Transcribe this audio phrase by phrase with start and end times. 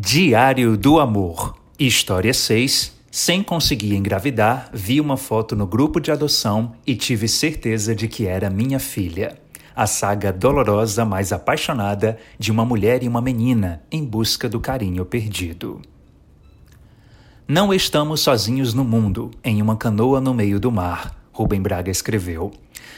[0.00, 2.96] Diário do Amor, História 6.
[3.10, 8.24] Sem conseguir engravidar, vi uma foto no grupo de adoção e tive certeza de que
[8.24, 9.36] era minha filha.
[9.74, 15.04] A saga dolorosa, mas apaixonada de uma mulher e uma menina em busca do carinho
[15.04, 15.82] perdido.
[17.48, 22.50] Não estamos sozinhos no mundo, em uma canoa no meio do mar, Rubem Braga escreveu.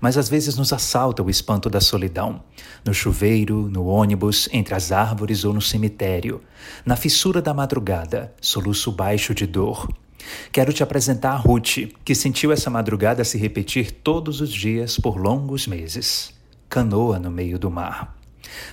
[0.00, 2.42] Mas às vezes nos assalta o espanto da solidão.
[2.82, 6.40] No chuveiro, no ônibus, entre as árvores ou no cemitério.
[6.82, 9.86] Na fissura da madrugada, soluço baixo de dor.
[10.50, 15.18] Quero te apresentar a Ruth, que sentiu essa madrugada se repetir todos os dias por
[15.18, 16.32] longos meses.
[16.70, 18.16] Canoa no meio do mar.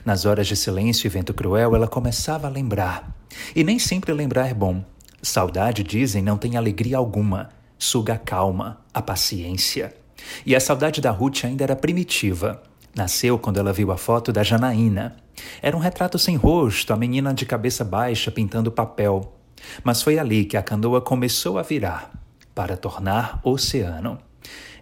[0.05, 3.13] Nas horas de silêncio e vento cruel, ela começava a lembrar.
[3.53, 4.85] E nem sempre lembrar é bom.
[5.21, 7.58] Saudade, dizem, não tem alegria alguma.
[7.81, 9.95] Suga a calma, a paciência.
[10.45, 12.61] E a saudade da Ruth ainda era primitiva.
[12.93, 15.15] Nasceu quando ela viu a foto da Janaína.
[15.61, 19.33] Era um retrato sem rosto, a menina de cabeça baixa pintando papel.
[19.81, 22.11] Mas foi ali que a canoa começou a virar
[22.53, 24.19] para tornar oceano.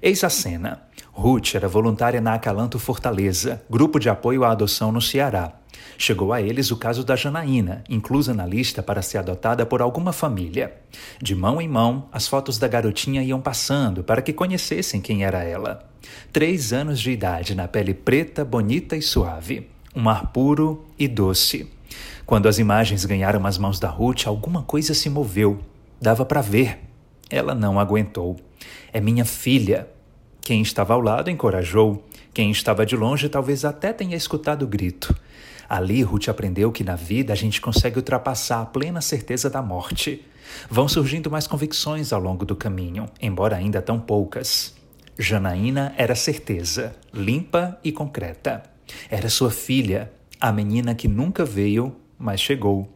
[0.01, 0.81] Eis a cena.
[1.11, 5.53] Ruth era voluntária na Acalanto Fortaleza, grupo de apoio à adoção no Ceará.
[5.97, 10.13] Chegou a eles o caso da Janaína, inclusa na lista para ser adotada por alguma
[10.13, 10.75] família.
[11.21, 15.43] De mão em mão, as fotos da garotinha iam passando para que conhecessem quem era
[15.43, 15.87] ela.
[16.31, 19.67] Três anos de idade, na pele preta, bonita e suave.
[19.95, 21.67] Um ar puro e doce.
[22.25, 25.59] Quando as imagens ganharam as mãos da Ruth, alguma coisa se moveu.
[25.99, 26.79] Dava para ver.
[27.29, 28.37] Ela não aguentou.
[28.93, 29.87] É minha filha.
[30.41, 32.05] Quem estava ao lado encorajou.
[32.33, 35.15] Quem estava de longe talvez até tenha escutado o grito.
[35.69, 40.25] Ali, Ruth aprendeu que na vida a gente consegue ultrapassar a plena certeza da morte.
[40.69, 44.73] Vão surgindo mais convicções ao longo do caminho, embora ainda tão poucas.
[45.19, 48.63] Janaína era certeza, limpa e concreta.
[49.09, 52.87] Era sua filha, a menina que nunca veio, mas chegou.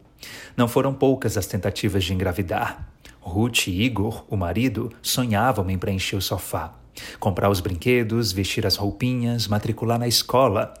[0.56, 2.88] Não foram poucas as tentativas de engravidar.
[3.20, 6.74] Ruth e Igor, o marido, sonhavam em preencher o sofá,
[7.20, 10.74] comprar os brinquedos, vestir as roupinhas, matricular na escola.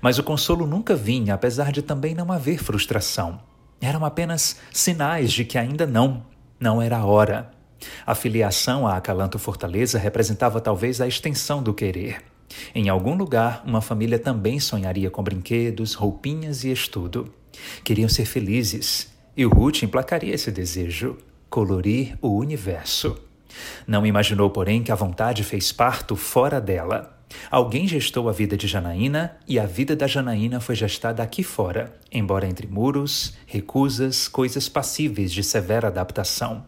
[0.00, 3.40] Mas o consolo nunca vinha, apesar de também não haver frustração.
[3.80, 6.24] Eram apenas sinais de que ainda não,
[6.58, 7.50] não era a hora.
[8.04, 12.22] A filiação à Acalanto Fortaleza representava talvez a extensão do querer.
[12.74, 17.32] Em algum lugar, uma família também sonharia com brinquedos, roupinhas e estudo.
[17.84, 21.16] Queriam ser felizes, e Ruth emplacaria esse desejo,
[21.48, 23.16] colorir o universo.
[23.86, 27.17] Não imaginou, porém, que a vontade fez parto fora dela.
[27.50, 31.92] Alguém gestou a vida de Janaína e a vida da Janaína foi gestada aqui fora,
[32.10, 36.64] embora entre muros, recusas, coisas passíveis de severa adaptação.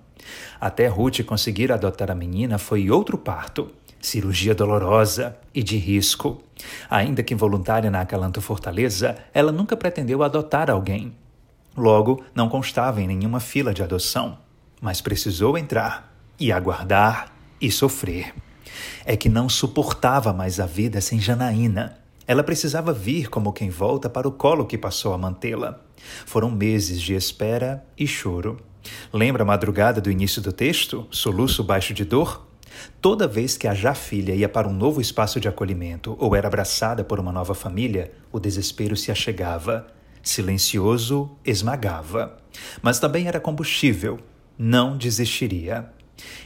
[0.60, 3.70] Até Ruth conseguir adotar a menina foi outro parto,
[4.00, 6.42] cirurgia dolorosa e de risco.
[6.88, 11.14] Ainda que voluntária na Acalanto Fortaleza, ela nunca pretendeu adotar alguém.
[11.76, 14.38] Logo, não constava em nenhuma fila de adoção,
[14.80, 18.34] mas precisou entrar e aguardar e sofrer
[19.04, 21.98] é que não suportava mais a vida sem Janaína.
[22.26, 25.80] Ela precisava vir como quem volta para o colo que passou a mantê-la.
[26.24, 28.58] Foram meses de espera e choro.
[29.12, 31.06] Lembra a madrugada do início do texto?
[31.10, 32.46] Soluço baixo de dor?
[33.00, 36.46] Toda vez que a já filha ia para um novo espaço de acolhimento ou era
[36.46, 39.86] abraçada por uma nova família, o desespero se achegava.
[40.22, 42.38] Silencioso, esmagava.
[42.82, 44.18] Mas também era combustível.
[44.58, 45.90] Não desistiria.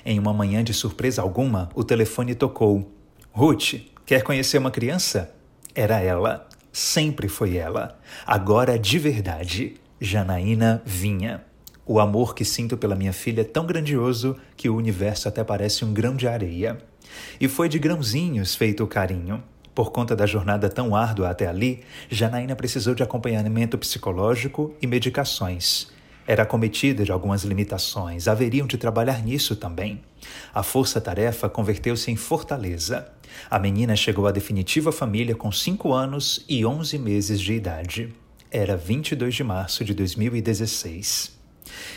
[0.04, 2.90] Em uma manhã de surpresa alguma, o telefone tocou.
[3.32, 3.74] Ruth,
[4.06, 5.34] quer conhecer uma criança?
[5.74, 6.48] Era ela.
[6.72, 7.98] Sempre foi ela.
[8.26, 9.74] Agora de verdade.
[10.00, 11.44] Janaína vinha.
[11.86, 15.84] O amor que sinto pela minha filha é tão grandioso que o universo até parece
[15.84, 16.78] um grão de areia.
[17.41, 19.42] E foi de grãozinhos feito o carinho.
[19.74, 25.94] Por conta da jornada tão árdua até ali, Janaína precisou de acompanhamento psicológico e medicações.
[26.26, 30.00] Era acometida de algumas limitações, haveriam de trabalhar nisso também.
[30.54, 33.08] A força-tarefa converteu-se em fortaleza.
[33.50, 38.14] A menina chegou à definitiva família com 5 anos e 11 meses de idade.
[38.50, 41.34] Era 22 de março de 2016.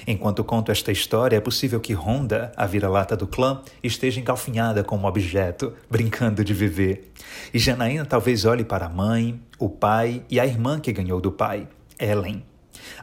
[0.06, 5.04] Enquanto conto esta história, é possível que Honda, a vira-lata do clã, esteja engalfinhada como
[5.04, 7.12] um objeto, brincando de viver.
[7.54, 11.32] E Janaína talvez olhe para a mãe, o pai e a irmã que ganhou do
[11.32, 11.68] pai,
[12.00, 12.44] Ellen.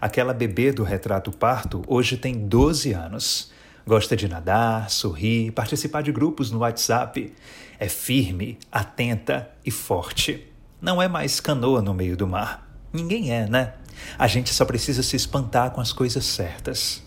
[0.01, 3.53] Aquela bebê do retrato parto hoje tem 12 anos.
[3.87, 7.33] Gosta de nadar, sorrir, participar de grupos no WhatsApp.
[7.79, 10.47] É firme, atenta e forte.
[10.81, 12.67] Não é mais canoa no meio do mar.
[12.93, 13.75] Ninguém é, né?
[14.19, 17.03] A gente só precisa se espantar com as coisas certas.